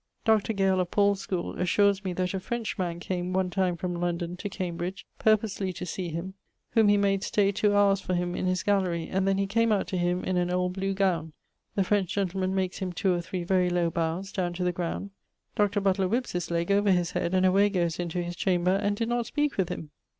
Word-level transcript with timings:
Dr. 0.25 0.53
Gale[BO], 0.53 0.79
of 0.79 0.89
Paul's 0.89 1.21
schoole, 1.21 1.59
assures 1.59 2.03
me 2.03 2.11
that 2.13 2.33
a 2.33 2.39
French 2.39 2.75
man 2.79 2.99
came 2.99 3.33
one 3.33 3.51
time 3.51 3.77
from 3.77 3.93
London 3.93 4.35
to 4.37 4.49
Cambridge, 4.49 5.05
purposely 5.19 5.71
to 5.73 5.85
see 5.85 6.09
him, 6.09 6.33
whom 6.71 6.87
he 6.87 6.97
made 6.97 7.21
stay 7.21 7.51
two 7.51 7.69
howres 7.73 8.01
for 8.01 8.15
him 8.15 8.33
in 8.33 8.47
his 8.47 8.63
gallery, 8.63 9.07
and 9.07 9.27
then 9.27 9.37
he 9.37 9.45
came 9.45 9.71
out 9.71 9.85
to 9.89 9.97
him 9.99 10.23
in 10.23 10.37
an 10.37 10.49
old 10.49 10.73
blew 10.73 10.95
gowne; 10.95 11.33
the 11.75 11.83
French 11.83 12.15
gentleman 12.15 12.55
makes 12.55 12.79
him 12.79 12.91
2 12.91 13.13
or 13.13 13.21
3 13.21 13.43
very 13.43 13.69
lowe 13.69 13.91
bowes 13.91 14.31
downe 14.31 14.53
to 14.53 14.63
the 14.63 14.71
ground; 14.71 15.11
Dr. 15.55 15.79
Butler 15.79 16.07
whippes 16.07 16.31
his 16.31 16.49
legge 16.49 16.71
over 16.71 16.89
his 16.89 17.11
head, 17.11 17.35
and 17.35 17.45
away 17.45 17.69
goes 17.69 17.99
into 17.99 18.23
his 18.23 18.35
chamber, 18.35 18.71
and 18.71 18.95
did 18.95 19.07
not 19.07 19.27
speake 19.27 19.55
with 19.55 19.69
him. 19.69 19.91